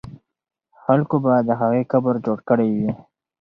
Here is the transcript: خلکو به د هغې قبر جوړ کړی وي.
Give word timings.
خلکو 0.83 1.15
به 1.23 1.33
د 1.47 1.49
هغې 1.61 1.83
قبر 1.91 2.15
جوړ 2.25 2.37
کړی 2.49 2.69
وي. 2.77 2.91